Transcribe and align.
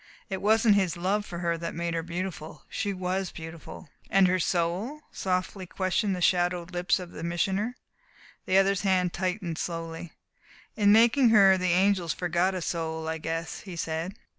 It 0.31 0.41
wasn't 0.41 0.73
his 0.73 0.97
love 0.97 1.27
for 1.27 1.37
her 1.37 1.59
that 1.59 1.75
made 1.75 1.93
her 1.93 2.01
beautiful. 2.01 2.65
She 2.69 2.91
was 2.91 3.31
beautiful." 3.31 3.87
"And 4.09 4.27
her 4.27 4.39
soul?" 4.39 5.01
softly 5.11 5.67
questioned 5.67 6.15
the 6.15 6.23
shadowed 6.23 6.71
lips 6.71 6.97
of 6.97 7.11
the 7.11 7.23
Missioner. 7.23 7.75
The 8.47 8.57
other's 8.57 8.81
hand 8.81 9.13
tightened 9.13 9.59
slowly. 9.59 10.11
"In 10.75 10.91
making 10.91 11.29
her 11.29 11.55
the 11.55 11.67
angels 11.73 12.13
forgot 12.15 12.55
a 12.55 12.63
soul, 12.63 13.07
I 13.07 13.19
guess," 13.19 13.59
he 13.59 13.75
said. 13.75 14.15